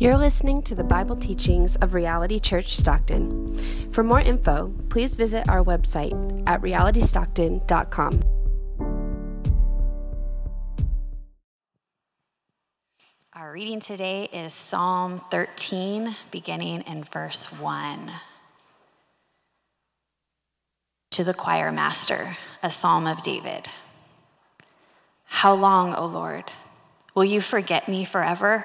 [0.00, 3.58] You're listening to the Bible teachings of Reality Church Stockton.
[3.90, 6.14] For more info, please visit our website
[6.46, 8.22] at realitystockton.com.
[13.34, 18.12] Our reading today is Psalm 13, beginning in verse 1.
[21.10, 23.66] To the choir master, a psalm of David.
[25.24, 26.44] How long, O Lord,
[27.16, 28.64] will you forget me forever?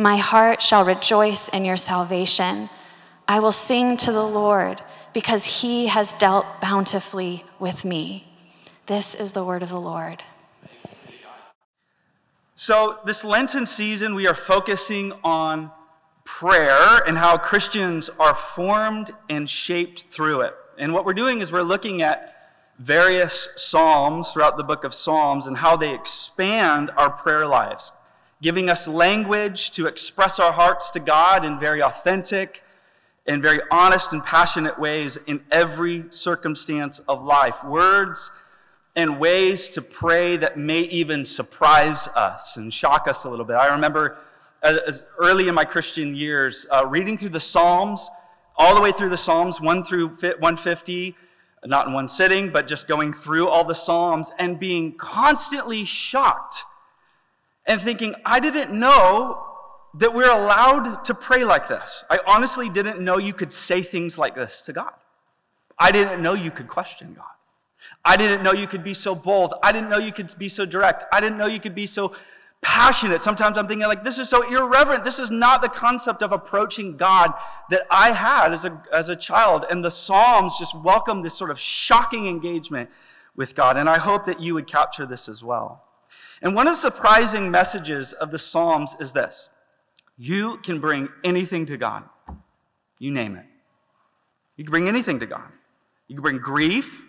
[0.00, 2.70] My heart shall rejoice in your salvation.
[3.28, 4.80] I will sing to the Lord
[5.12, 8.26] because he has dealt bountifully with me.
[8.86, 10.22] This is the word of the Lord.
[12.54, 15.70] So, this Lenten season, we are focusing on
[16.24, 20.54] prayer and how Christians are formed and shaped through it.
[20.78, 25.46] And what we're doing is we're looking at various Psalms throughout the book of Psalms
[25.46, 27.92] and how they expand our prayer lives
[28.42, 32.62] giving us language to express our hearts to God in very authentic
[33.26, 37.62] and very honest and passionate ways in every circumstance of life.
[37.64, 38.30] Words
[38.96, 43.56] and ways to pray that may even surprise us and shock us a little bit.
[43.56, 44.18] I remember
[44.62, 48.10] as, early in my Christian years uh, reading through the Psalms,
[48.56, 51.16] all the way through the Psalms, 1 through 150
[51.66, 56.64] not in one sitting, but just going through all the Psalms and being constantly shocked
[57.70, 59.46] and thinking, I didn't know
[59.94, 62.02] that we're allowed to pray like this.
[62.10, 64.92] I honestly didn't know you could say things like this to God.
[65.78, 67.26] I didn't know you could question God.
[68.04, 69.54] I didn't know you could be so bold.
[69.62, 71.04] I didn't know you could be so direct.
[71.12, 72.12] I didn't know you could be so
[72.60, 73.22] passionate.
[73.22, 75.04] Sometimes I'm thinking, like, this is so irreverent.
[75.04, 77.34] This is not the concept of approaching God
[77.70, 79.64] that I had as a, as a child.
[79.70, 82.90] And the Psalms just welcome this sort of shocking engagement
[83.36, 83.76] with God.
[83.76, 85.84] And I hope that you would capture this as well.
[86.42, 89.48] And one of the surprising messages of the Psalms is this
[90.16, 92.04] you can bring anything to God.
[92.98, 93.46] You name it.
[94.56, 95.50] You can bring anything to God.
[96.08, 97.02] You can bring grief.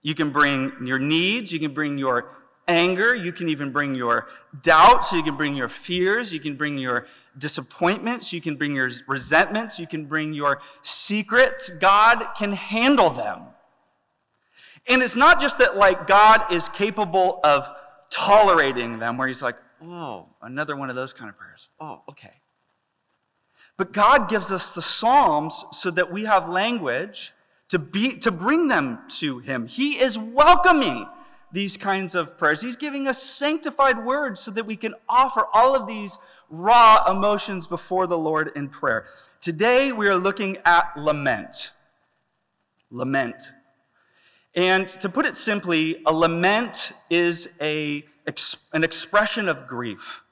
[0.00, 1.52] You can bring your needs.
[1.52, 2.30] You can bring your
[2.66, 3.14] anger.
[3.14, 4.28] You can even bring your
[4.62, 5.12] doubts.
[5.12, 6.32] You can bring your fears.
[6.32, 8.32] You can bring your disappointments.
[8.32, 9.78] You can bring your resentments.
[9.78, 11.70] You can bring your secrets.
[11.70, 13.42] God can handle them.
[14.88, 17.68] And it's not just that, like, God is capable of
[18.12, 21.68] tolerating them, where he's like, oh, another one of those kind of prayers.
[21.80, 22.34] Oh, okay.
[23.76, 27.32] But God gives us the Psalms so that we have language
[27.68, 29.66] to, be, to bring them to Him.
[29.66, 31.06] He is welcoming
[31.52, 32.60] these kinds of prayers.
[32.60, 36.18] He's giving us sanctified words so that we can offer all of these
[36.50, 39.06] raw emotions before the Lord in prayer.
[39.40, 41.72] Today, we are looking at lament.
[42.90, 43.52] Lament.
[44.54, 48.04] And to put it simply, a lament is a,
[48.72, 50.22] an expression of grief.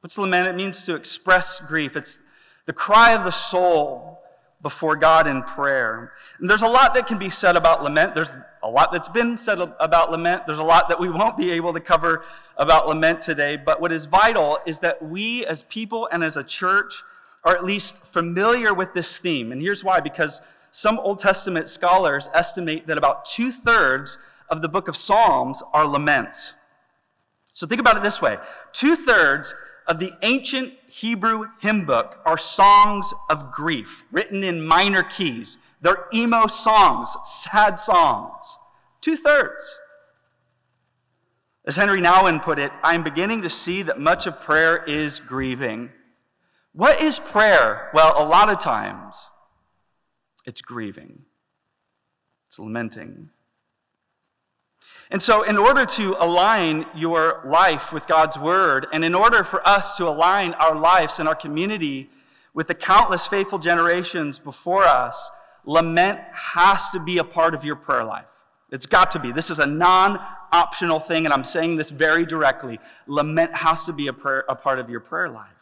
[0.00, 0.48] What's lament?
[0.48, 1.96] It means to express grief.
[1.96, 2.18] It's
[2.64, 4.20] the cry of the soul
[4.62, 6.12] before God in prayer.
[6.40, 8.14] And there's a lot that can be said about lament.
[8.14, 8.32] There's
[8.62, 10.42] a lot that's been said about lament.
[10.46, 12.24] There's a lot that we won't be able to cover
[12.56, 13.56] about lament today.
[13.56, 17.02] But what is vital is that we as people and as a church
[17.44, 19.52] are at least familiar with this theme.
[19.52, 20.40] And here's why because
[20.76, 24.18] some Old Testament scholars estimate that about two thirds
[24.50, 26.52] of the book of Psalms are laments.
[27.54, 28.36] So think about it this way
[28.72, 29.54] two thirds
[29.86, 35.56] of the ancient Hebrew hymn book are songs of grief written in minor keys.
[35.80, 38.58] They're emo songs, sad songs.
[39.00, 39.78] Two thirds.
[41.64, 45.88] As Henri Nouwen put it, I'm beginning to see that much of prayer is grieving.
[46.74, 47.88] What is prayer?
[47.94, 49.16] Well, a lot of times
[50.46, 51.22] it's grieving,
[52.48, 53.30] it's lamenting.
[55.10, 59.66] And so, in order to align your life with God's word, and in order for
[59.66, 62.10] us to align our lives and our community
[62.54, 65.30] with the countless faithful generations before us,
[65.64, 68.26] lament has to be a part of your prayer life.
[68.70, 69.30] It's got to be.
[69.30, 70.18] This is a non
[70.52, 72.80] optional thing, and I'm saying this very directly.
[73.06, 75.55] Lament has to be a, prayer, a part of your prayer life.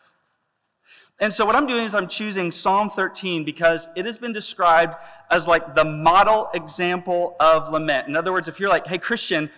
[1.20, 4.96] And so, what I'm doing is I'm choosing Psalm 13 because it has been described
[5.30, 8.08] as like the model example of lament.
[8.08, 9.48] In other words, if you're like, hey, Christian,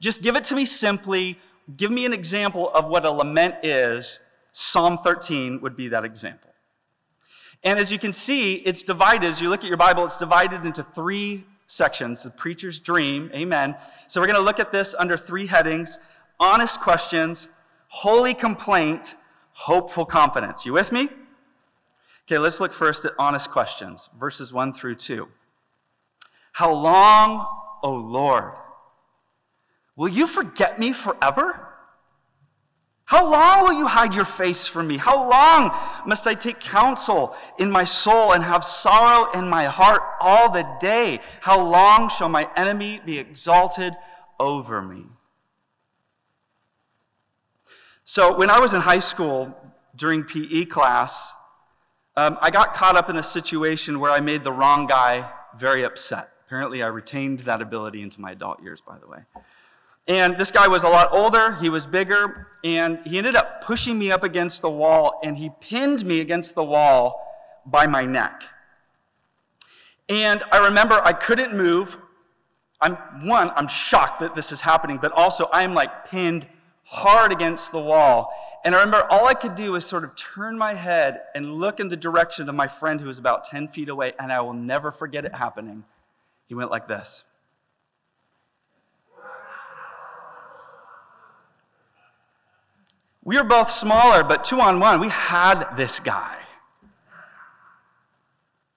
[0.00, 1.38] just give it to me simply,
[1.76, 4.18] give me an example of what a lament is,
[4.52, 6.50] Psalm 13 would be that example.
[7.62, 10.66] And as you can see, it's divided, as you look at your Bible, it's divided
[10.66, 13.74] into three sections the preacher's dream, amen.
[14.06, 15.98] So we're going to look at this under three headings
[16.40, 17.48] honest questions,
[17.88, 19.14] holy complaint,
[19.54, 20.66] hopeful confidence.
[20.66, 21.08] You with me?
[22.26, 25.28] Okay, let's look first at honest questions, verses 1 through 2.
[26.52, 27.46] How long,
[27.82, 28.52] O Lord,
[29.96, 31.68] will you forget me forever?
[33.06, 34.96] How long will you hide your face from me?
[34.96, 40.02] How long must I take counsel in my soul and have sorrow in my heart
[40.20, 41.20] all the day?
[41.42, 43.94] How long shall my enemy be exalted
[44.40, 45.04] over me?
[48.06, 49.56] So, when I was in high school
[49.96, 51.32] during PE class,
[52.18, 55.84] um, I got caught up in a situation where I made the wrong guy very
[55.84, 56.28] upset.
[56.46, 59.20] Apparently, I retained that ability into my adult years, by the way.
[60.06, 63.98] And this guy was a lot older, he was bigger, and he ended up pushing
[63.98, 67.26] me up against the wall, and he pinned me against the wall
[67.64, 68.42] by my neck.
[70.10, 71.96] And I remember I couldn't move.
[72.82, 76.46] I'm one, I'm shocked that this is happening, but also I'm like pinned
[76.84, 78.32] hard against the wall.
[78.64, 81.80] And I remember all I could do was sort of turn my head and look
[81.80, 84.54] in the direction of my friend who was about 10 feet away, and I will
[84.54, 85.84] never forget it happening.
[86.46, 87.24] He went like this.
[93.24, 96.36] We were both smaller, but two on one, we had this guy.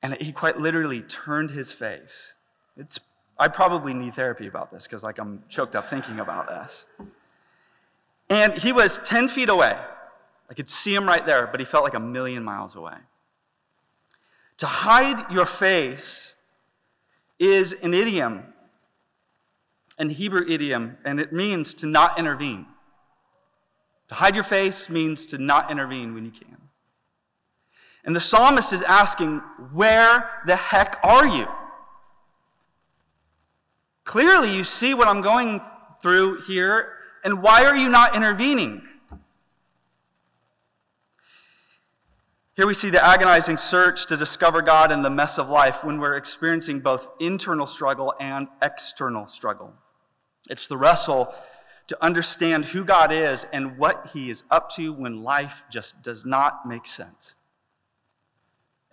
[0.02, 2.34] And he quite literally turned his face.
[2.78, 3.00] It's,
[3.38, 6.86] I probably need therapy about this because like I'm choked up thinking about this.
[8.30, 9.78] And he was 10 feet away.
[10.50, 12.96] I could see him right there, but he felt like a million miles away.
[14.58, 16.34] To hide your face
[17.40, 18.44] is an idiom,
[19.98, 22.66] an Hebrew idiom, and it means to not intervene.
[24.10, 26.58] To hide your face means to not intervene when you can.
[28.04, 29.40] And the psalmist is asking,
[29.74, 31.48] Where the heck are you?
[34.06, 35.62] Clearly, you see what I'm going
[36.02, 36.97] through here
[37.28, 38.82] and why are you not intervening?
[42.56, 46.00] Here we see the agonizing search to discover God in the mess of life when
[46.00, 49.74] we're experiencing both internal struggle and external struggle.
[50.50, 51.36] It's the wrestle
[51.88, 56.24] to understand who God is and what He is up to when life just does
[56.24, 57.36] not make sense.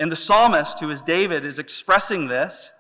[0.00, 2.72] And the psalmist, who is David, is expressing this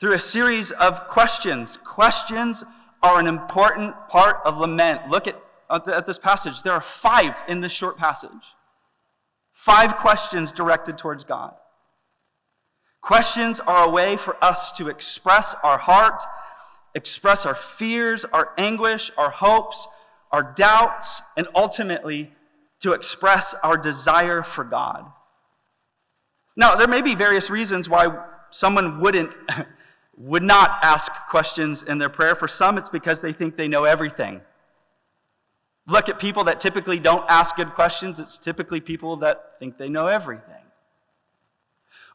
[0.00, 2.64] through a series of questions questions
[3.04, 5.10] are an important part of lament.
[5.10, 5.40] Look at,
[5.70, 6.62] at this passage.
[6.62, 8.30] There are five in this short passage.
[9.52, 11.54] Five questions directed towards God.
[13.02, 16.22] Questions are a way for us to express our heart,
[16.94, 19.86] express our fears, our anguish, our hopes,
[20.32, 22.32] our doubts, and ultimately
[22.80, 25.04] to express our desire for God.
[26.56, 28.08] Now, there may be various reasons why
[28.48, 29.34] someone wouldn't
[30.16, 32.34] would not ask questions in their prayer.
[32.34, 34.40] For some, it's because they think they know everything.
[35.86, 39.88] Look at people that typically don't ask good questions, it's typically people that think they
[39.88, 40.54] know everything.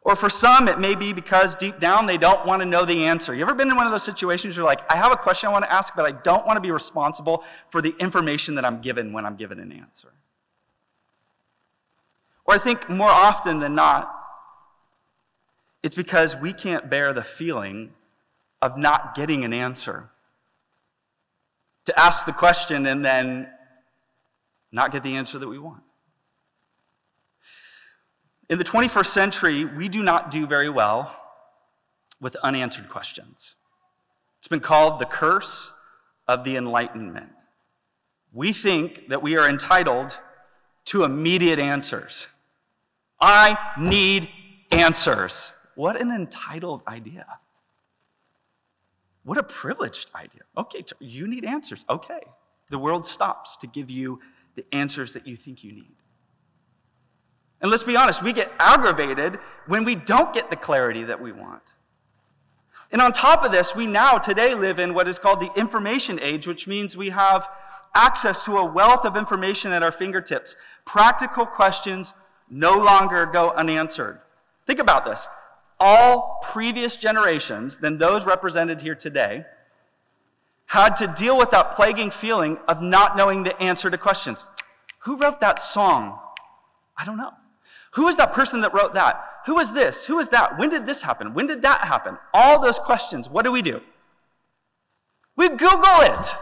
[0.01, 3.03] Or for some, it may be because deep down they don't want to know the
[3.03, 3.35] answer.
[3.35, 5.49] You ever been in one of those situations where you're like, I have a question
[5.49, 8.63] I want to ask, but I don't want to be responsible for the information that
[8.63, 10.13] I'm given when I'm given an answer?
[12.45, 14.15] Or I think more often than not,
[15.83, 17.91] it's because we can't bear the feeling
[18.61, 20.09] of not getting an answer.
[21.85, 23.49] To ask the question and then
[24.71, 25.83] not get the answer that we want.
[28.49, 31.15] In the 21st century, we do not do very well
[32.19, 33.55] with unanswered questions.
[34.39, 35.73] It's been called the curse
[36.27, 37.29] of the Enlightenment.
[38.33, 40.17] We think that we are entitled
[40.85, 42.27] to immediate answers.
[43.19, 44.29] I need
[44.71, 45.51] answers.
[45.75, 47.25] What an entitled idea.
[49.29, 50.41] What a privileged idea.
[50.57, 51.85] Okay, you need answers.
[51.87, 52.21] Okay.
[52.71, 54.19] The world stops to give you
[54.55, 55.93] the answers that you think you need.
[57.61, 61.31] And let's be honest, we get aggravated when we don't get the clarity that we
[61.31, 61.61] want.
[62.91, 66.19] And on top of this, we now today live in what is called the information
[66.23, 67.47] age, which means we have
[67.93, 70.55] access to a wealth of information at our fingertips.
[70.85, 72.15] Practical questions
[72.49, 74.21] no longer go unanswered.
[74.65, 75.27] Think about this
[75.79, 79.45] all previous generations than those represented here today
[80.67, 84.45] had to deal with that plaguing feeling of not knowing the answer to questions.
[84.99, 86.19] Who wrote that song?
[86.97, 87.31] I don't know.
[87.93, 89.23] Who is that person that wrote that?
[89.45, 90.05] Who is this?
[90.05, 90.59] Who is that?
[90.59, 91.33] When did this happen?
[91.33, 92.17] When did that happen?
[92.33, 93.27] All those questions.
[93.27, 93.81] What do we do?
[95.35, 96.35] We Google it.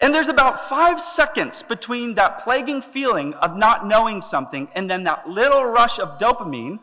[0.00, 5.04] And there's about five seconds between that plaguing feeling of not knowing something and then
[5.04, 6.78] that little rush of dopamine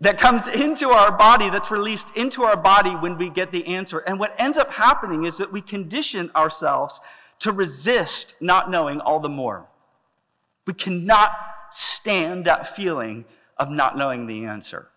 [0.00, 3.98] that comes into our body, that's released into our body when we get the answer.
[4.00, 7.00] And what ends up happening is that we condition ourselves
[7.40, 9.66] to resist not knowing all the more.
[10.66, 11.30] We cannot
[11.70, 13.24] stand that feeling
[13.58, 14.88] of not knowing the answer.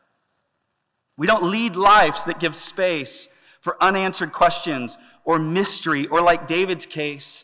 [1.18, 3.28] We don't lead lives that give space
[3.60, 7.44] for unanswered questions or mystery, or like David's case,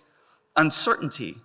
[0.56, 1.38] uncertainty.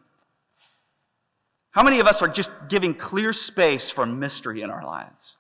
[1.71, 5.38] How many of us are just giving clear space for mystery in our lives?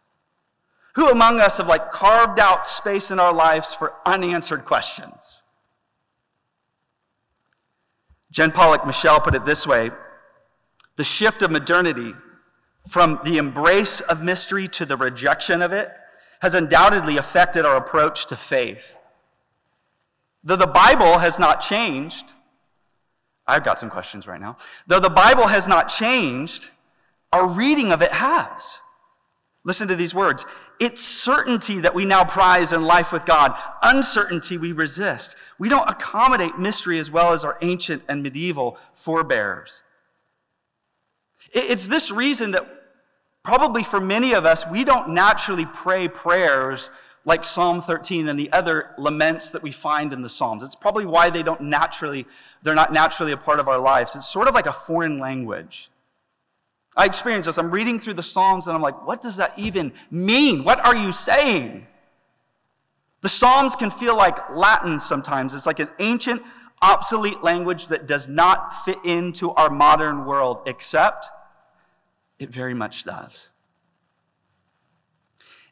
[0.94, 5.42] Who among us have like carved out space in our lives for unanswered questions?
[8.30, 9.90] Jen Pollock Michel put it this way
[10.96, 12.14] the shift of modernity
[12.88, 15.92] from the embrace of mystery to the rejection of it
[16.40, 18.96] has undoubtedly affected our approach to faith.
[20.42, 22.32] Though the Bible has not changed,
[23.46, 24.56] I've got some questions right now.
[24.86, 26.70] Though the Bible has not changed,
[27.32, 28.80] our reading of it has.
[29.64, 30.44] Listen to these words.
[30.80, 35.34] It's certainty that we now prize in life with God, uncertainty we resist.
[35.58, 39.82] We don't accommodate mystery as well as our ancient and medieval forebears.
[41.52, 42.66] It's this reason that
[43.42, 46.90] probably for many of us, we don't naturally pray prayers
[47.24, 50.62] like Psalm 13 and the other laments that we find in the Psalms.
[50.62, 52.26] It's probably why they don't naturally,
[52.62, 54.14] they're not naturally a part of our lives.
[54.14, 55.90] It's sort of like a foreign language.
[56.96, 57.58] I experience this.
[57.58, 60.64] I'm reading through the Psalms and I'm like, what does that even mean?
[60.64, 61.86] What are you saying?
[63.20, 65.54] The Psalms can feel like Latin sometimes.
[65.54, 66.42] It's like an ancient,
[66.82, 71.28] obsolete language that does not fit into our modern world, except
[72.38, 73.48] it very much does.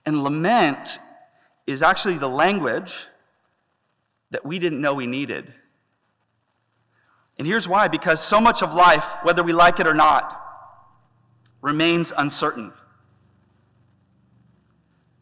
[0.05, 0.99] And lament
[1.67, 3.07] is actually the language
[4.31, 5.53] that we didn't know we needed.
[7.39, 10.46] And here's why because so much of life, whether we like it or not,
[11.61, 12.73] remains uncertain.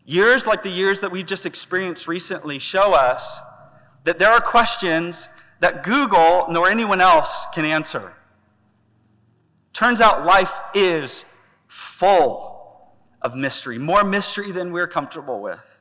[0.04, 3.40] Years like the years that we've just experienced recently show us
[4.04, 5.28] that there are questions
[5.60, 8.12] that Google nor anyone else can answer.
[9.72, 11.24] Turns out life is
[11.66, 15.80] full of mystery, more mystery than we're comfortable with.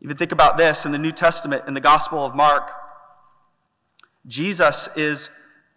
[0.00, 2.70] Even think about this in the New Testament, in the Gospel of Mark.
[4.26, 5.28] Jesus is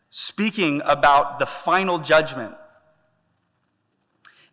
[0.09, 2.55] speaking about the final judgment.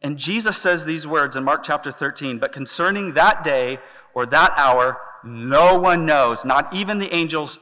[0.02, 3.78] And Jesus says these words in Mark chapter 13 But concerning that day
[4.14, 7.58] or that hour, no one knows, not even the angels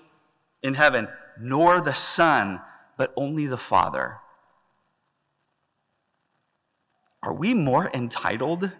[0.63, 1.09] in heaven,
[1.41, 2.61] nor the Son,
[2.97, 4.19] but only the Father.
[7.23, 8.71] Are we more entitled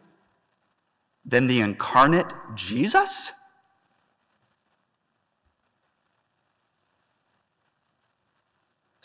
[1.25, 3.33] than the incarnate Jesus?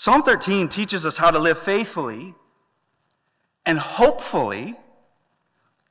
[0.10, 2.34] Psalm 13 teaches us how to live faithfully
[3.64, 4.76] and hopefully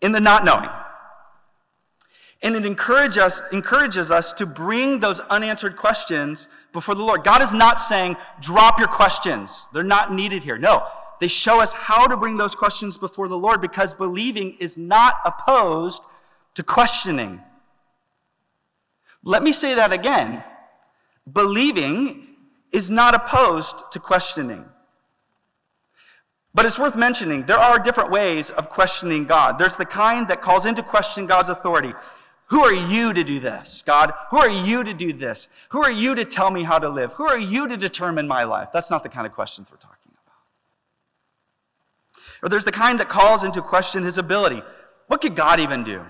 [0.03, 0.69] in the not knowing.
[2.43, 7.23] And it encourages us, encourages us to bring those unanswered questions before the Lord.
[7.23, 9.67] God is not saying, drop your questions.
[9.73, 10.59] They're not needed here.
[10.59, 10.85] No,
[11.21, 15.15] they show us how to bring those questions before the Lord because believing is not
[15.25, 16.03] opposed
[16.57, 17.41] to questioning.
[19.23, 20.43] Let me say that again.
[21.33, 22.28] Believing
[22.73, 24.65] is not opposed to questioning.
[26.55, 29.59] But it's worth mentioning there are different ways of questioning God.
[29.59, 31.95] There's the kind that calls into question God's authority.
[32.47, 34.13] Who are you to do this, God?
[34.31, 35.49] Who are you to do this?
[35.69, 37.13] Who are you to tell me how to live?
[37.13, 38.69] Who are you to determine my life?
[38.73, 40.35] That's not the kind of questions we're talking about.
[42.43, 44.63] or there's the kind that calls into question his ability.
[45.09, 46.03] What could God even do?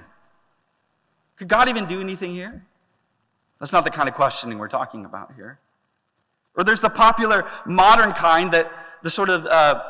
[1.36, 2.64] Could God even do anything here?
[3.58, 5.58] That's not the kind of questioning we're talking about here.
[6.58, 8.70] Or there's the popular modern kind that
[9.04, 9.80] the sort of uh,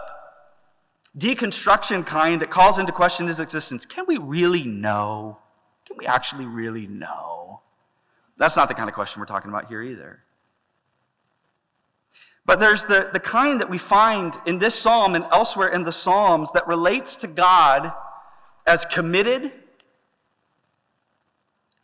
[1.16, 3.86] deconstruction kind that calls into question his existence.
[3.86, 5.38] Can we really know?
[5.86, 7.62] Can we actually really know?
[8.36, 10.20] That's not the kind of question we're talking about here either.
[12.44, 15.92] But there's the, the kind that we find in this psalm and elsewhere in the
[15.92, 17.92] Psalms that relates to God
[18.66, 19.52] as committed,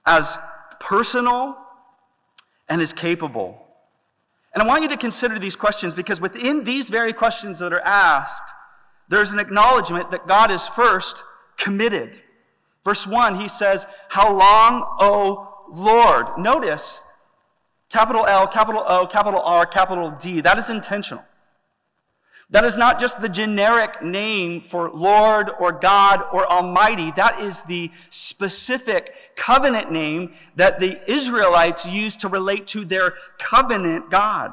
[0.05, 0.39] as
[0.79, 1.57] personal,
[2.69, 3.64] and as capable.
[4.55, 7.81] And I want you to consider these questions because within these very questions that are
[7.81, 8.53] asked,
[9.09, 11.25] there's an acknowledgement that God is first
[11.57, 12.23] committed.
[12.85, 16.39] Verse 1, he says, How long, O Lord?
[16.39, 17.01] Notice,
[17.95, 20.41] Capital L, capital O, capital R, capital D.
[20.41, 21.23] That is intentional.
[22.51, 27.11] That is not just the generic name for Lord or God or Almighty.
[27.13, 34.11] That is the specific covenant name that the Israelites used to relate to their covenant
[34.11, 34.53] God.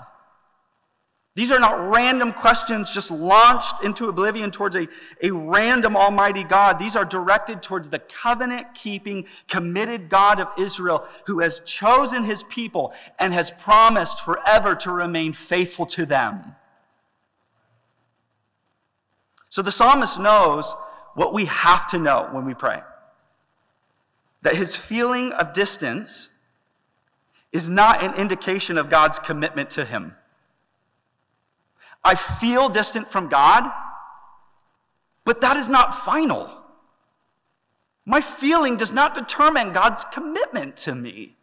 [1.34, 4.88] These are not random questions just launched into oblivion towards a,
[5.24, 6.78] a random Almighty God.
[6.78, 12.44] These are directed towards the covenant keeping, committed God of Israel who has chosen his
[12.44, 16.56] people and has promised forever to remain faithful to them.
[19.52, 20.74] So the psalmist knows
[21.14, 22.82] what we have to know when we pray
[24.44, 26.30] that his feeling of distance
[27.52, 30.16] is not an indication of God's commitment to him.
[32.04, 33.70] I feel distant from God,
[35.26, 36.50] but that is not final.
[38.06, 41.36] My feeling does not determine God's commitment to me.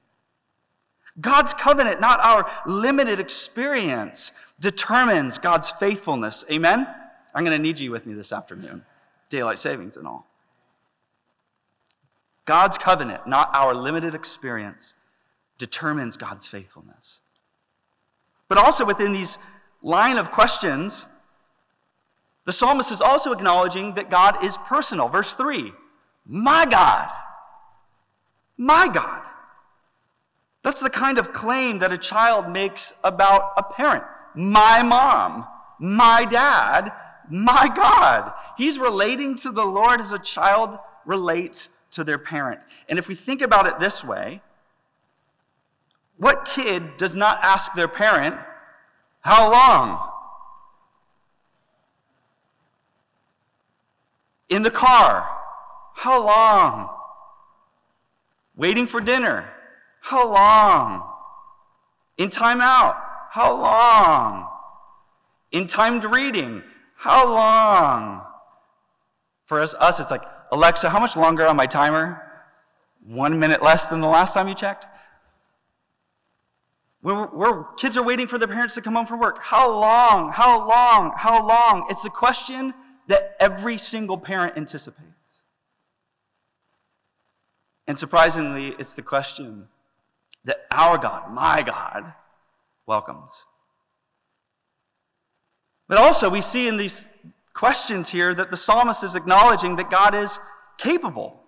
[1.20, 6.44] God's covenant, not our limited experience, determines God's faithfulness.
[6.50, 6.86] Amen?
[7.34, 8.84] I'm going to need you with me this afternoon.
[9.28, 10.26] Daylight savings and all.
[12.44, 14.94] God's covenant, not our limited experience,
[15.58, 17.20] determines God's faithfulness.
[18.48, 19.38] But also within these
[19.82, 21.06] line of questions,
[22.46, 25.10] the psalmist is also acknowledging that God is personal.
[25.10, 25.72] Verse 3
[26.24, 27.10] My God,
[28.56, 29.26] my God.
[30.62, 34.04] That's the kind of claim that a child makes about a parent.
[34.34, 35.46] My mom,
[35.78, 36.92] my dad,
[37.30, 38.32] my God.
[38.56, 42.60] He's relating to the Lord as a child relates to their parent.
[42.88, 44.42] And if we think about it this way,
[46.16, 48.36] what kid does not ask their parent,
[49.20, 50.10] how long?
[54.48, 55.28] In the car.
[55.94, 56.90] How long?
[58.56, 59.48] Waiting for dinner.
[60.00, 61.04] How long?
[62.16, 62.96] In timeout.
[63.30, 64.48] How long?
[65.52, 66.62] In timed reading.
[66.98, 68.22] How long?
[69.46, 72.20] For us, us, it's like, Alexa, how much longer on my timer?
[73.06, 74.84] One minute less than the last time you checked?
[77.00, 79.40] When we're, kids are waiting for their parents to come home from work.
[79.40, 80.32] How long?
[80.32, 81.12] How long?
[81.16, 81.86] How long?
[81.88, 82.74] It's a question
[83.06, 85.44] that every single parent anticipates.
[87.86, 89.68] And surprisingly, it's the question
[90.44, 92.12] that our God, my God,
[92.86, 93.44] welcomes.
[95.88, 97.06] But also, we see in these
[97.54, 100.38] questions here that the psalmist is acknowledging that God is
[100.76, 101.40] capable.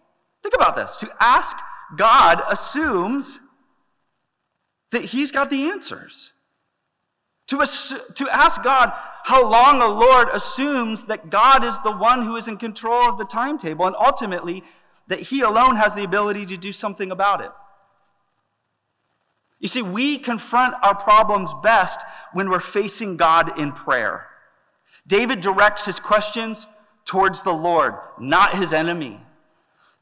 [0.42, 0.96] Think about this.
[0.98, 1.56] To ask
[1.96, 3.40] God assumes
[4.90, 6.32] that He's got the answers.
[7.48, 7.58] To,
[8.14, 8.92] to ask God
[9.24, 13.18] how long a Lord assumes that God is the one who is in control of
[13.18, 14.62] the timetable and ultimately
[15.08, 17.50] that He alone has the ability to do something about it.
[19.58, 22.00] You see, we confront our problems best
[22.32, 24.29] when we're facing God in prayer.
[25.10, 26.68] David directs his questions
[27.04, 29.20] towards the Lord, not his enemy.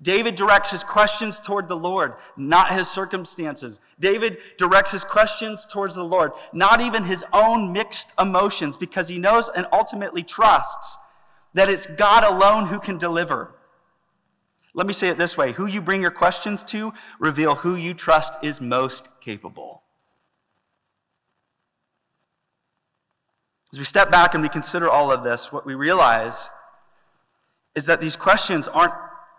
[0.03, 3.81] David directs his questions toward the Lord, not his circumstances.
[3.99, 9.18] David directs his questions towards the Lord, not even his own mixed emotions, because he
[9.18, 10.99] knows and ultimately trusts
[11.55, 13.55] that it's God alone who can deliver.
[14.75, 17.94] Let me say it this way who you bring your questions to reveal who you
[17.94, 19.85] trust is most capable.
[23.72, 26.50] As we step back and we consider all of this, what we realize
[27.74, 28.94] is that these questions aren't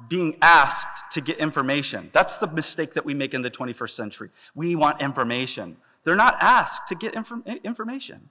[0.08, 2.10] being asked to get information.
[2.14, 4.30] That's the mistake that we make in the 21st century.
[4.56, 5.78] We want information.
[6.04, 8.30] They're not asked to get inform- information.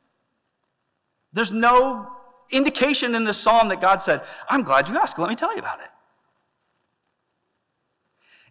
[1.32, 2.08] There's no
[2.50, 5.18] indication in the psalm that God said, I'm glad you asked.
[5.18, 5.88] Let me tell you about it.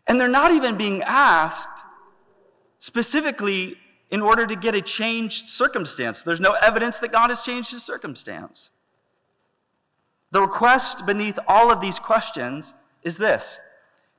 [0.05, 1.83] And they're not even being asked
[2.79, 3.77] specifically
[4.10, 6.24] in order to get a changed circumstance.
[6.24, 8.72] There's no evidence that God has changed his circumstance.
[10.32, 13.60] The request beneath all of these questions is this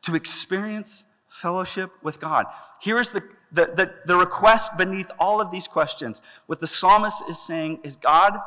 [0.03, 2.47] to experience fellowship with God.
[2.81, 3.23] Here is the,
[3.53, 6.23] the, the, the, request beneath all of these questions.
[6.47, 8.39] What the psalmist is saying is God,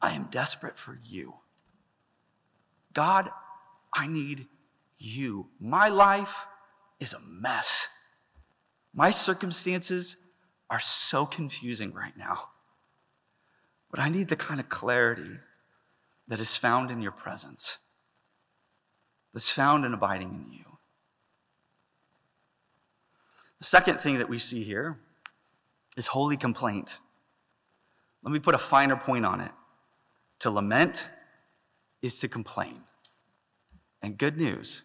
[0.00, 1.34] I am desperate for you.
[2.94, 3.30] God,
[3.92, 4.46] I need
[4.98, 5.48] you.
[5.60, 6.46] My life
[7.00, 7.88] is a mess.
[8.94, 10.16] My circumstances
[10.70, 12.48] are so confusing right now.
[13.90, 15.38] But I need the kind of clarity
[16.28, 17.78] that is found in your presence
[19.32, 20.64] that's found in abiding in you.
[23.58, 24.98] The second thing that we see here
[25.96, 26.98] is holy complaint.
[28.22, 29.52] Let me put a finer point on it.
[30.40, 31.06] To lament
[32.02, 32.82] is to complain.
[34.02, 34.82] And good news,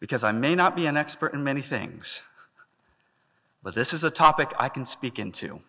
[0.00, 2.22] because I may not be an expert in many things,
[3.62, 5.60] but this is a topic I can speak into.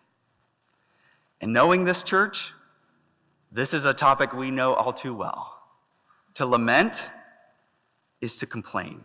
[1.40, 2.52] And knowing this church,
[3.50, 5.58] this is a topic we know all too well.
[6.34, 7.10] To lament
[8.20, 9.02] is to complain.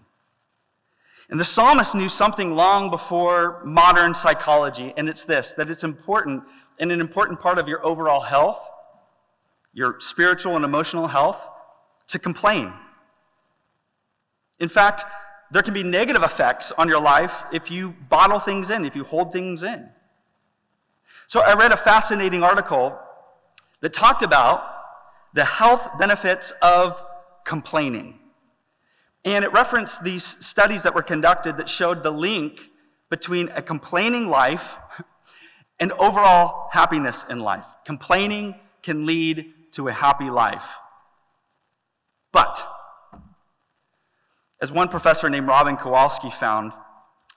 [1.30, 6.44] And the psalmist knew something long before modern psychology, and it's this that it's important
[6.80, 8.70] and an important part of your overall health,
[9.74, 11.46] your spiritual and emotional health,
[12.08, 12.72] to complain.
[14.60, 15.04] In fact,
[15.52, 19.04] there can be negative effects on your life if you bottle things in, if you
[19.04, 19.90] hold things in.
[21.28, 22.98] So I read a fascinating article
[23.82, 24.64] that talked about
[25.34, 27.02] the health benefits of
[27.46, 28.20] complaining.
[29.24, 32.70] And it referenced these studies that were conducted that showed the link
[33.10, 34.78] between a complaining life
[35.80, 37.66] and overall happiness in life.
[37.86, 40.78] Complaining can lead to a happy life.
[42.32, 42.66] But,
[44.62, 46.74] as one professor named Robin Kowalski found,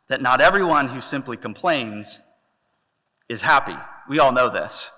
[0.08, 2.20] that not everyone who simply complains
[3.28, 3.76] is happy.
[4.08, 4.90] We all know this.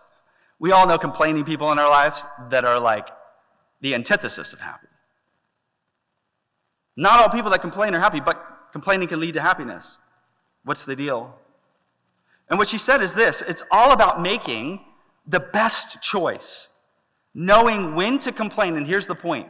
[0.59, 3.09] We all know complaining people in our lives that are like
[3.81, 4.87] the antithesis of happy.
[6.97, 9.99] Not all people that complain are happy, but complaining can lead to happiness.
[10.65, 11.35] What's the deal?
[12.49, 14.81] And what she said is this it's all about making
[15.27, 16.69] the best choice,
[17.35, 18.77] knowing when to complain.
[18.77, 19.49] And here's the point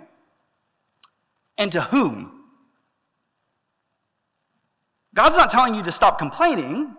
[1.59, 2.42] and to whom.
[5.14, 6.94] God's not telling you to stop complaining.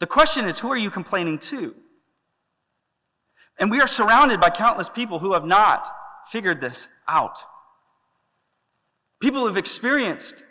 [0.00, 1.74] The question is, who are you complaining to?
[3.58, 5.86] And we are surrounded by countless people who have not
[6.26, 7.38] figured this out.
[9.20, 10.42] People who've experienced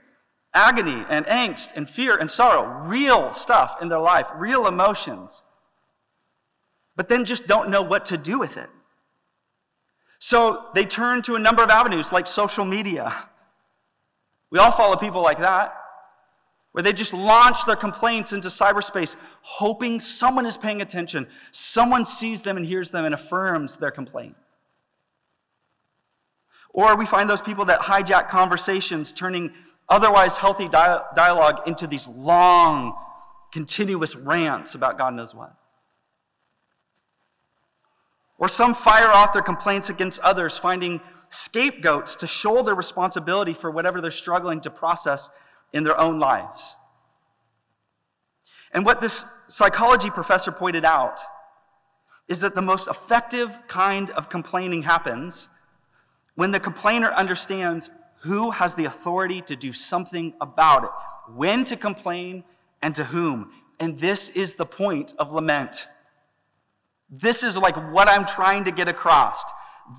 [0.54, 5.44] agony and angst and fear and sorrow, real stuff in their life, real emotions,
[6.96, 8.70] but then just don't know what to do with it.
[10.20, 13.30] So they turn to a number of avenues like social media.
[14.52, 15.79] We all follow people like that
[16.80, 22.42] where they just launch their complaints into cyberspace, hoping someone is paying attention, someone sees
[22.42, 24.34] them and hears them and affirms their complaint.
[26.70, 29.52] Or we find those people that hijack conversations, turning
[29.90, 32.96] otherwise healthy dialogue into these long,
[33.52, 35.54] continuous rants about God knows what.
[38.38, 44.00] Or some fire off their complaints against others, finding scapegoats to shoulder responsibility for whatever
[44.00, 45.30] they're struggling to process
[45.74, 46.76] in their own lives.
[48.72, 51.20] And what this psychology professor pointed out
[52.28, 55.50] is that the most effective kind of complaining happens
[56.36, 57.90] when the complainer understands
[58.22, 60.90] who has the authority to do something about it,
[61.34, 62.44] when to complain,
[62.82, 63.52] and to whom.
[63.80, 65.88] And this is the point of lament.
[67.10, 69.42] This is like what I'm trying to get across.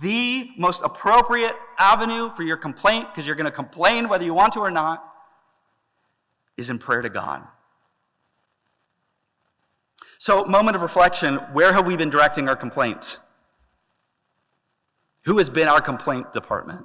[0.01, 4.53] The most appropriate avenue for your complaint, because you're going to complain whether you want
[4.53, 5.05] to or not,
[6.61, 7.42] is in prayer to God.
[10.18, 13.18] So, moment of reflection where have we been directing our complaints?
[15.25, 16.85] Who has been our complaint department?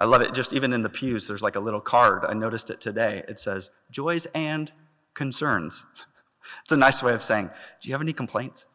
[0.00, 0.34] I love it.
[0.34, 2.24] Just even in the pews, there's like a little card.
[2.24, 3.24] I noticed it today.
[3.28, 4.70] It says, Joys and
[5.14, 5.84] concerns.
[6.62, 8.66] it's a nice way of saying, Do you have any complaints?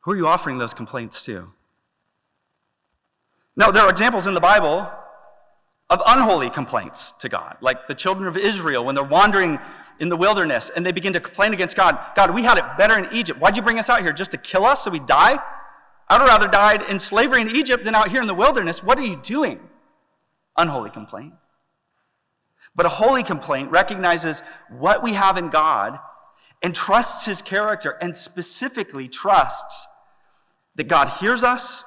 [0.00, 1.50] Who are you offering those complaints to?
[3.56, 4.90] Now, there are examples in the Bible
[5.90, 9.58] of unholy complaints to God, like the children of Israel when they're wandering
[10.00, 11.98] in the wilderness and they begin to complain against God.
[12.16, 13.40] God, we had it better in Egypt.
[13.40, 14.12] Why'd you bring us out here?
[14.12, 15.38] Just to kill us so we die?
[16.08, 18.82] I'd rather died in slavery in Egypt than out here in the wilderness.
[18.82, 19.60] What are you doing?
[20.56, 21.34] Unholy complaint.
[22.76, 25.98] But a holy complaint recognizes what we have in God
[26.62, 29.86] and trusts his character and specifically trusts
[30.74, 31.84] that God hears us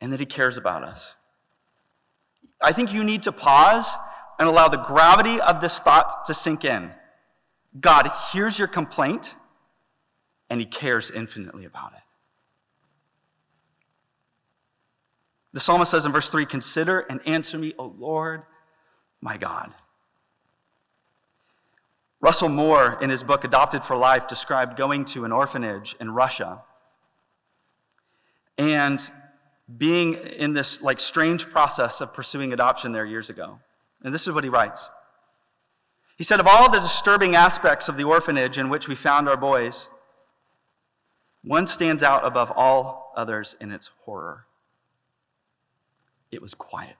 [0.00, 1.15] and that he cares about us.
[2.60, 3.86] I think you need to pause
[4.38, 6.90] and allow the gravity of this thought to sink in.
[7.78, 9.34] God hears your complaint
[10.48, 12.02] and he cares infinitely about it.
[15.52, 18.42] The psalmist says in verse 3 Consider and answer me, O Lord,
[19.20, 19.72] my God.
[22.20, 26.62] Russell Moore, in his book Adopted for Life, described going to an orphanage in Russia
[28.58, 29.10] and
[29.74, 33.58] being in this like strange process of pursuing adoption there years ago.
[34.02, 34.90] And this is what he writes.
[36.16, 39.36] He said, Of all the disturbing aspects of the orphanage in which we found our
[39.36, 39.88] boys,
[41.42, 44.46] one stands out above all others in its horror.
[46.30, 46.96] It was quiet.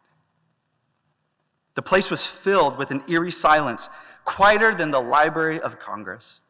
[1.75, 3.89] The place was filled with an eerie silence,
[4.25, 6.41] quieter than the Library of Congress,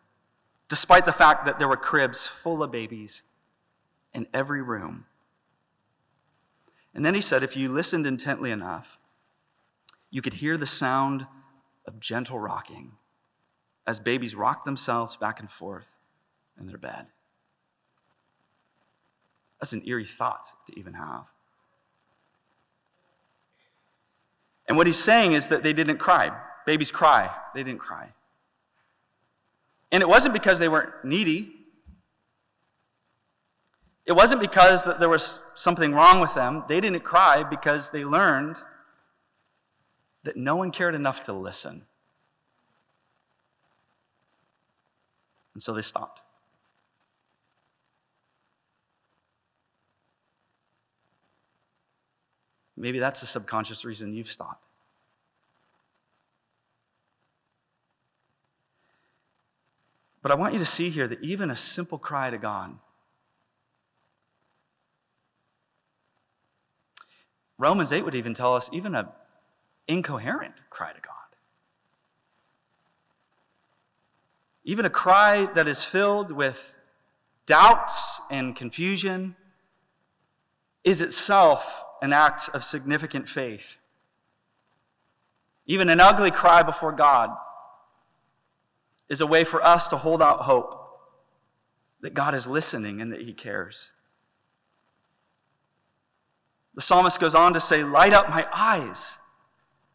[0.68, 3.22] despite the fact that there were cribs full of babies
[4.14, 5.04] in every room
[6.96, 8.98] and then he said, if you listened intently enough,
[10.10, 11.26] you could hear the sound
[11.86, 12.92] of gentle rocking
[13.86, 15.94] as babies rock themselves back and forth
[16.58, 17.08] in their bed.
[19.60, 21.26] That's an eerie thought to even have.
[24.66, 26.30] And what he's saying is that they didn't cry.
[26.64, 28.08] Babies cry, they didn't cry.
[29.92, 31.55] And it wasn't because they weren't needy.
[34.06, 36.62] It wasn't because that there was something wrong with them.
[36.68, 38.62] They didn't cry because they learned
[40.22, 41.82] that no one cared enough to listen.
[45.54, 46.20] And so they stopped.
[52.76, 54.62] Maybe that's the subconscious reason you've stopped.
[60.22, 62.76] But I want you to see here that even a simple cry to God,
[67.58, 69.08] Romans 8 would even tell us even an
[69.88, 71.12] incoherent cry to God.
[74.64, 76.76] Even a cry that is filled with
[77.46, 79.36] doubts and confusion
[80.84, 83.76] is itself an act of significant faith.
[85.66, 87.30] Even an ugly cry before God
[89.08, 90.74] is a way for us to hold out hope
[92.00, 93.90] that God is listening and that He cares.
[96.76, 99.18] The psalmist goes on to say, Light up my eyes,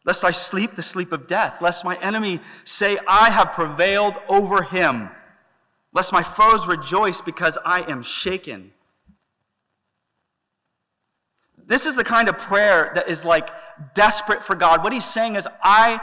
[0.04, 4.64] lest I sleep the sleep of death, lest my enemy say, I have prevailed over
[4.64, 5.08] him,
[5.94, 8.72] lest my foes rejoice because I am shaken.
[11.64, 13.48] This is the kind of prayer that is like
[13.94, 14.82] desperate for God.
[14.82, 16.00] What he's saying is, I,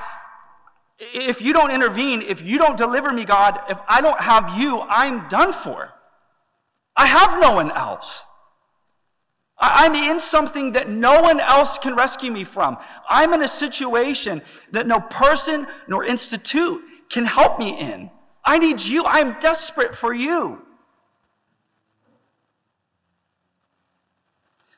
[0.97, 4.79] if you don't intervene, if you don't deliver me, God, if I don't have you,
[4.79, 5.91] I'm done for.
[6.95, 8.25] I have no one else.
[9.59, 12.77] I'm in something that no one else can rescue me from.
[13.09, 14.41] I'm in a situation
[14.71, 18.09] that no person nor institute can help me in.
[18.45, 19.03] I need you.
[19.05, 20.61] I'm desperate for you.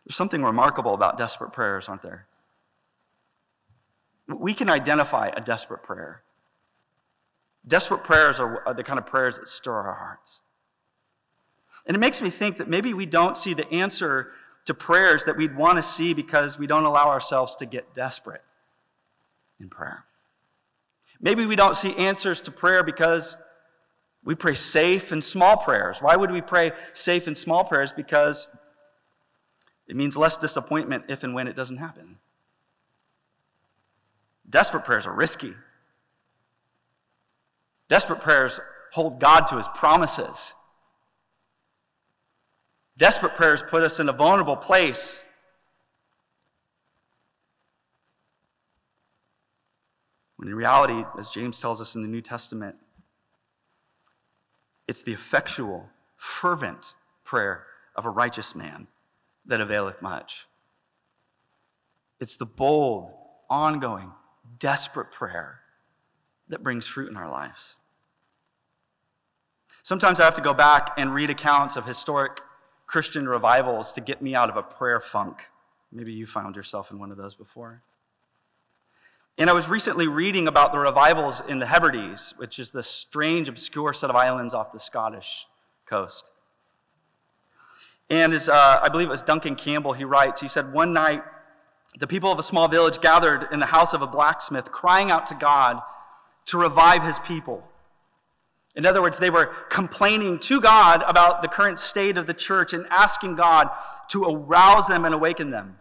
[0.05, 2.27] There's something remarkable about desperate prayers, aren't there?
[4.27, 6.23] We can identify a desperate prayer.
[7.67, 10.41] Desperate prayers are, are the kind of prayers that stir our hearts.
[11.85, 14.31] And it makes me think that maybe we don't see the answer
[14.65, 18.43] to prayers that we'd want to see because we don't allow ourselves to get desperate
[19.59, 20.05] in prayer.
[21.19, 23.37] Maybe we don't see answers to prayer because
[24.23, 25.97] we pray safe and small prayers.
[25.99, 27.91] Why would we pray safe and small prayers?
[27.91, 28.47] Because
[29.87, 32.17] it means less disappointment if and when it doesn't happen.
[34.49, 35.53] Desperate prayers are risky.
[37.87, 38.59] Desperate prayers
[38.91, 40.53] hold God to his promises.
[42.97, 45.21] Desperate prayers put us in a vulnerable place.
[50.35, 52.75] When in reality, as James tells us in the New Testament,
[54.87, 58.87] it's the effectual, fervent prayer of a righteous man
[59.45, 60.47] that availeth much.
[62.19, 63.11] It's the bold,
[63.49, 64.11] ongoing,
[64.59, 65.61] desperate prayer
[66.49, 67.77] that brings fruit in our lives.
[69.83, 72.39] Sometimes I have to go back and read accounts of historic
[72.91, 75.43] Christian revivals to get me out of a prayer funk.
[75.93, 77.83] Maybe you found yourself in one of those before.
[79.37, 83.47] And I was recently reading about the revivals in the Hebrides, which is this strange,
[83.47, 85.47] obscure set of islands off the Scottish
[85.85, 86.31] coast.
[88.09, 91.23] And as uh, I believe it was Duncan Campbell, he writes, he said, One night,
[91.97, 95.27] the people of a small village gathered in the house of a blacksmith, crying out
[95.27, 95.79] to God
[96.47, 97.70] to revive his people.
[98.75, 102.73] In other words, they were complaining to God about the current state of the church
[102.73, 103.69] and asking God
[104.09, 105.77] to arouse them and awaken them.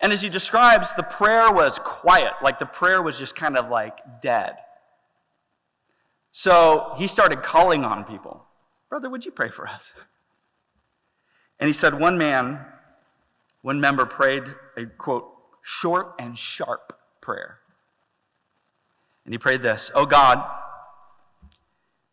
[0.00, 3.70] And as he describes, the prayer was quiet, like the prayer was just kind of
[3.70, 4.56] like dead.
[6.32, 8.44] So he started calling on people.
[8.90, 9.94] Brother, would you pray for us?
[11.58, 12.60] And he said, one man,
[13.62, 14.44] one member prayed
[14.76, 17.60] a quote, short and sharp prayer.
[19.24, 20.44] And he prayed this Oh God,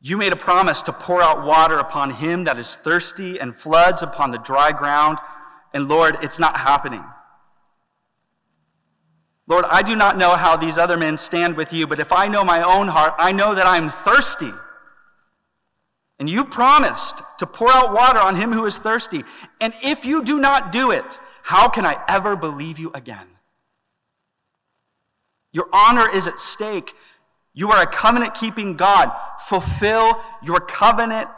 [0.06, 4.04] you made a promise to pour out water upon him that is thirsty and floods
[4.04, 5.18] upon the dry ground.
[5.74, 7.04] And Lord, it's not happening.
[9.48, 12.28] Lord, I do not know how these other men stand with you, but if I
[12.28, 14.52] know my own heart, I know that I'm thirsty.
[16.20, 19.24] And you promised to pour out water on him who is thirsty.
[19.62, 23.28] And if you do not do it, how can I ever believe you again?
[25.54, 26.94] Your honor is at stake.
[27.54, 29.12] You are a covenant keeping God.
[29.48, 31.30] Fulfill your covenant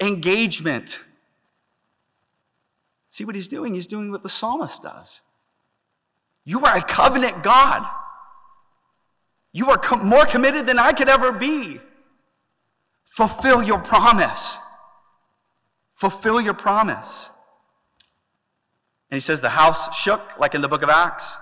[0.00, 1.00] engagement.
[3.10, 3.74] See what he's doing?
[3.74, 5.22] He's doing what the psalmist does.
[6.44, 7.84] You are a covenant God.
[9.52, 11.80] You are more committed than I could ever be.
[13.10, 14.58] Fulfill your promise.
[15.94, 17.30] Fulfill your promise.
[19.10, 21.38] And he says the house shook, like in the book of Acts.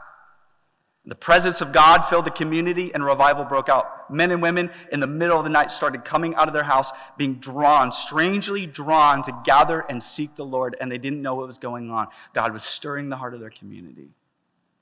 [1.05, 3.96] The presence of God filled the community and revival broke out.
[4.11, 6.93] Men and women in the middle of the night started coming out of their house,
[7.17, 11.47] being drawn, strangely drawn to gather and seek the Lord, and they didn't know what
[11.47, 12.09] was going on.
[12.33, 14.11] God was stirring the heart of their community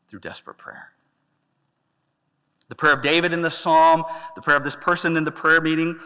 [0.09, 0.93] through desperate prayer.
[2.69, 5.61] The prayer of David in the psalm, the prayer of this person in the prayer
[5.61, 5.99] meeting,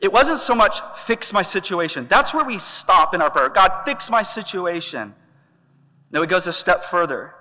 [0.00, 2.06] it wasn't so much fix my situation.
[2.08, 3.48] That's where we stop in our prayer.
[3.50, 5.14] God, fix my situation.
[6.10, 7.34] No, he goes a step further.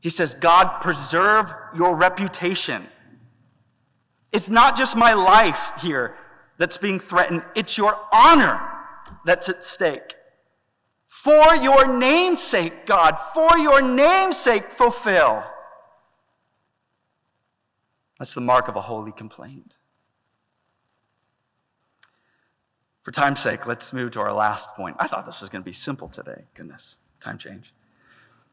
[0.00, 2.86] He says, God, preserve your reputation.
[4.34, 6.16] It's not just my life here
[6.58, 8.60] that's being threatened, it's your honor
[9.24, 10.16] that's at stake.
[11.06, 15.44] For your name's sake, God, for your name's sake, fulfill.
[18.18, 19.76] That's the mark of a holy complaint.
[23.02, 24.96] For time's sake, let's move to our last point.
[24.98, 26.46] I thought this was going to be simple today.
[26.54, 27.72] Goodness, time change.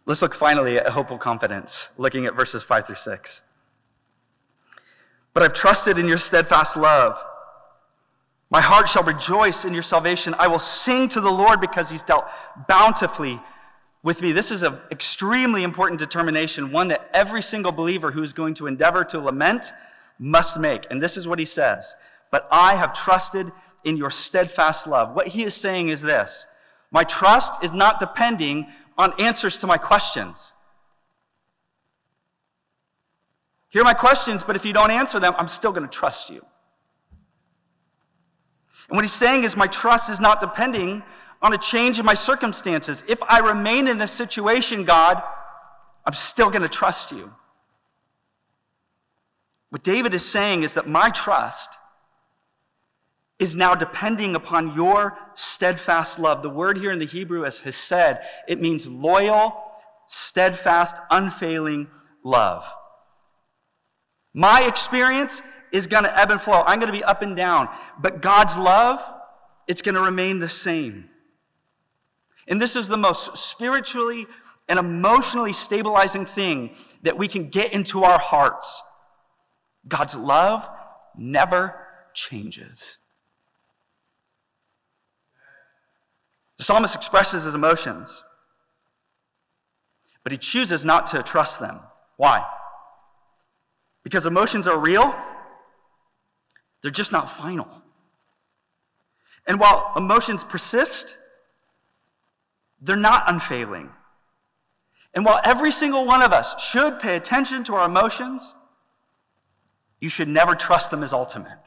[0.06, 3.41] Let's look finally at hopeful confidence, looking at verses 5 through 6.
[5.34, 7.22] But I've trusted in your steadfast love.
[8.50, 10.36] My heart shall rejoice in your salvation.
[10.38, 12.26] I will sing to the Lord because he's dealt
[12.67, 13.41] bountifully
[14.04, 14.34] with me.
[14.34, 18.67] This is an extremely important determination, one that every single believer who is going to
[18.67, 19.72] endeavor to lament
[20.20, 20.86] must make.
[20.89, 21.96] And this is what he says
[22.30, 23.52] But I have trusted
[23.84, 25.15] in your steadfast love.
[25.15, 26.46] What he is saying is this
[26.91, 28.67] My trust is not depending
[28.98, 30.52] on answers to my questions.
[33.72, 36.46] Hear my questions, but if you don't answer them, I'm still going to trust you.
[38.90, 41.02] And what he's saying is, my trust is not depending
[41.42, 43.02] on a change in my circumstances.
[43.08, 45.24] If I remain in this situation, God,
[46.06, 47.32] I'm still going to trust you.
[49.70, 51.78] What David is saying is that my trust
[53.40, 56.44] is now depending upon your steadfast love.
[56.44, 58.18] The word here in the Hebrew is hesed.
[58.50, 59.56] It means loyal,
[60.08, 61.88] steadfast, unfailing
[62.22, 62.70] love.
[64.34, 65.41] My experience
[65.72, 66.63] is going to ebb and flow.
[66.65, 67.70] I'm going to be up and down.
[68.00, 69.02] But God's love,
[69.67, 71.10] it's going to remain the same.
[72.48, 74.28] And this is the most spiritually
[74.67, 78.82] and emotionally stabilizing thing that we can get into our hearts.
[79.88, 80.67] God's love
[81.17, 82.98] never changes.
[86.58, 88.24] The psalmist expresses his emotions,
[90.24, 91.80] but he chooses not to trust them.
[92.17, 92.46] Why?
[94.04, 95.16] Because emotions are real,
[96.82, 97.68] they're just not final.
[99.48, 101.16] And while emotions persist,
[102.82, 103.90] they're not unfailing.
[105.14, 108.56] And while every single one of us should pay attention to our emotions,
[110.00, 111.60] you should never trust them as ultimate.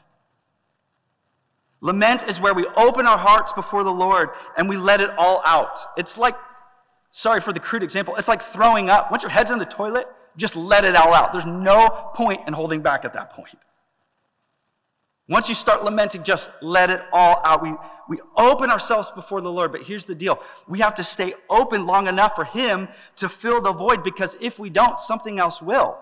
[1.81, 5.41] Lament is where we open our hearts before the Lord and we let it all
[5.45, 5.79] out.
[5.97, 6.35] It's like,
[7.11, 9.11] sorry for the crude example, it's like throwing up.
[9.11, 11.31] Once your head's in the toilet, just let it all out.
[11.31, 13.57] There's no point in holding back at that point.
[15.27, 17.63] Once you start lamenting, just let it all out.
[17.63, 17.73] We,
[18.07, 20.39] we open ourselves before the Lord, but here's the deal.
[20.67, 24.59] We have to stay open long enough for Him to fill the void because if
[24.59, 25.97] we don't, something else will.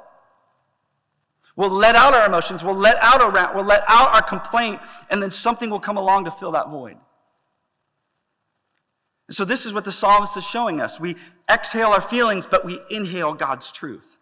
[1.56, 4.82] We'll let out our emotions, we'll let out our rant, we'll let out our complaint,
[5.10, 6.98] and then something will come along to fill that void.
[9.30, 11.00] So, this is what the psalmist is showing us.
[11.00, 11.16] We
[11.50, 14.18] exhale our feelings, but we inhale God's truth.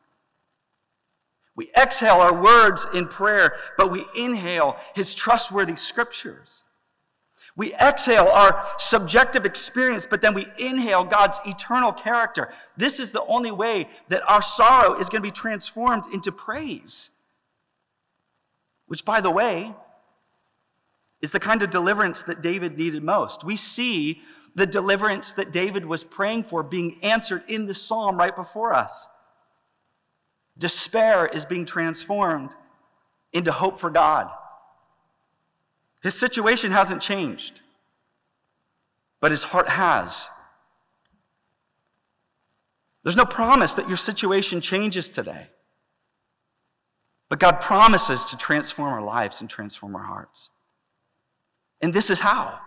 [1.56, 6.64] We exhale our words in prayer, but we inhale his trustworthy scriptures.
[7.56, 12.54] We exhale our subjective experience, but then we inhale God's eternal character.
[12.78, 17.10] This is the only way that our sorrow is going to be transformed into praise
[18.92, 19.74] which, by the way,
[21.22, 23.42] is the kind of deliverance that David needed most.
[23.42, 24.22] We see
[24.54, 29.08] the deliverance that David was praying for being answered in the psalm right before us.
[30.62, 32.56] Despair is being transformed
[33.34, 34.30] into hope for God.
[36.04, 37.62] His situation hasn't changed,
[39.20, 40.30] but his heart has.
[43.04, 45.48] There's no promise that your situation changes today.
[47.28, 50.50] But God promises to transform our lives and transform our hearts.
[51.82, 52.60] And this is how.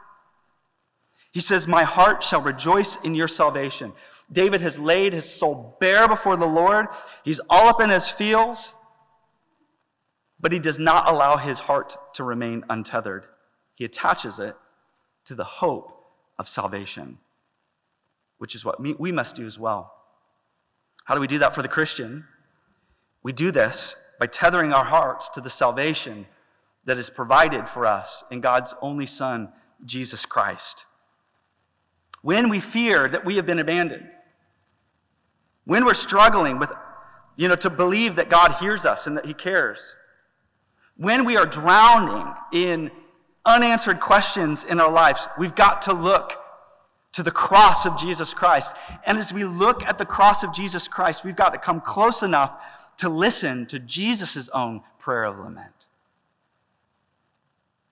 [1.30, 3.92] He says, My heart shall rejoice in your salvation.
[4.32, 6.86] David has laid his soul bare before the Lord.
[7.24, 8.72] He's all up in his feels,
[10.40, 13.26] but he does not allow his heart to remain untethered.
[13.74, 14.56] He attaches it
[15.26, 15.90] to the hope
[16.38, 17.18] of salvation,
[18.38, 19.92] which is what we must do as well.
[21.04, 22.24] How do we do that for the Christian?
[23.22, 26.26] We do this by tethering our hearts to the salvation
[26.84, 29.50] that is provided for us in God's only Son,
[29.84, 30.86] Jesus Christ.
[32.22, 34.08] When we fear that we have been abandoned,
[35.64, 36.72] when we're struggling with,
[37.36, 39.94] you know, to believe that God hears us and that He cares,
[40.96, 42.90] when we are drowning in
[43.44, 46.40] unanswered questions in our lives, we've got to look
[47.12, 48.72] to the cross of Jesus Christ.
[49.06, 52.22] And as we look at the cross of Jesus Christ, we've got to come close
[52.22, 52.60] enough
[52.98, 55.86] to listen to Jesus' own prayer of lament.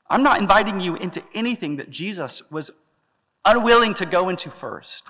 [0.08, 2.70] I'm not inviting you into anything that Jesus was
[3.44, 5.04] unwilling to go into first.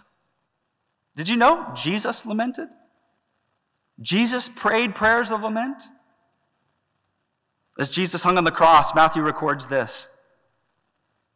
[1.17, 2.69] Did you know Jesus lamented?
[4.01, 5.83] Jesus prayed prayers of lament?
[7.79, 10.09] As Jesus hung on the cross, Matthew records this.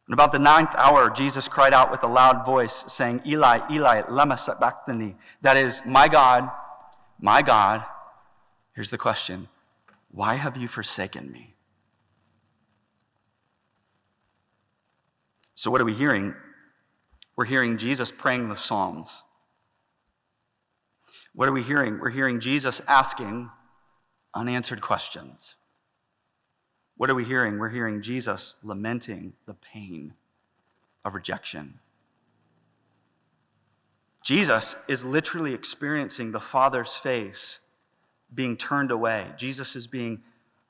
[0.07, 4.03] And about the ninth hour, Jesus cried out with a loud voice, saying, Eli, Eli,
[4.03, 5.15] lema sabachthani.
[5.41, 6.49] That is, my God,
[7.19, 7.83] my God.
[8.73, 9.47] Here's the question
[10.09, 11.55] Why have you forsaken me?
[15.55, 16.35] So, what are we hearing?
[17.35, 19.23] We're hearing Jesus praying the Psalms.
[21.37, 21.99] What are we hearing?
[21.99, 23.51] We're hearing Jesus asking
[24.33, 25.53] unanswered questions.
[26.95, 27.59] What are we hearing?
[27.59, 30.15] We're hearing Jesus lamenting the pain
[31.05, 31.75] of rejection.
[34.23, 37.59] Jesus is literally experiencing the Father's face
[38.33, 39.27] being turned away.
[39.37, 40.23] Jesus is being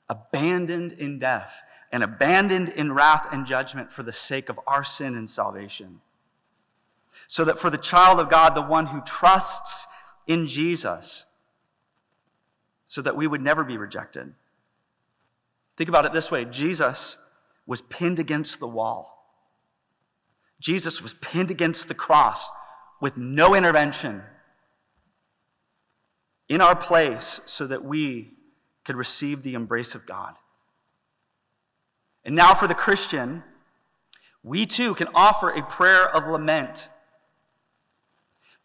[0.06, 5.14] abandoned in death and abandoned in wrath and judgment for the sake of our sin
[5.14, 6.02] and salvation.
[7.26, 9.86] So that for the child of God, the one who trusts
[10.28, 11.24] in Jesus,
[12.86, 14.34] so that we would never be rejected.
[15.76, 17.18] Think about it this way Jesus
[17.66, 19.16] was pinned against the wall.
[20.60, 22.50] Jesus was pinned against the cross
[23.00, 24.22] with no intervention
[26.48, 28.32] in our place so that we
[28.84, 30.34] could receive the embrace of God.
[32.24, 33.44] And now, for the Christian,
[34.42, 36.88] we too can offer a prayer of lament.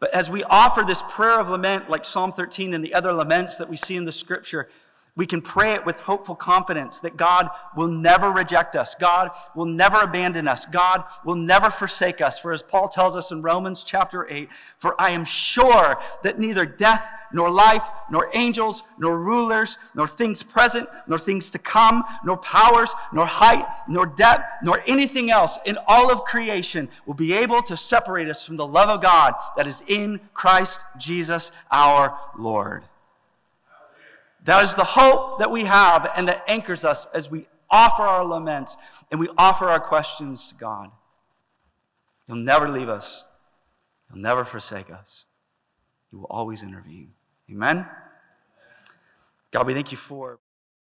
[0.03, 3.55] But as we offer this prayer of lament, like Psalm 13 and the other laments
[3.55, 4.67] that we see in the scripture,
[5.15, 8.95] we can pray it with hopeful confidence that God will never reject us.
[8.95, 10.65] God will never abandon us.
[10.65, 12.39] God will never forsake us.
[12.39, 14.49] For as Paul tells us in Romans chapter 8,
[14.79, 20.41] for I am sure that neither death, nor life, nor angels, nor rulers, nor things
[20.41, 25.77] present, nor things to come, nor powers, nor height, nor depth, nor anything else in
[25.87, 29.67] all of creation will be able to separate us from the love of God that
[29.67, 32.83] is in Christ Jesus our Lord.
[34.43, 38.25] That is the hope that we have and that anchors us as we offer our
[38.25, 38.77] laments
[39.09, 40.91] and we offer our questions to God.
[42.27, 43.23] He'll never leave us,
[44.09, 45.25] He'll never forsake us.
[46.11, 47.13] He will always intervene.
[47.49, 47.85] Amen?
[49.51, 50.39] God, we thank you for.